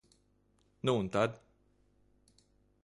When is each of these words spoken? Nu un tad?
Nu 0.79 0.95
un 0.97 1.09
tad? 1.09 1.41